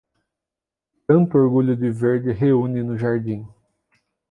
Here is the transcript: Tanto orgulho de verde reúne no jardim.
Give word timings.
Tanto 1.05 1.37
orgulho 1.37 1.77
de 1.77 1.91
verde 1.91 2.33
reúne 2.33 2.81
no 2.81 2.97
jardim. 2.97 3.47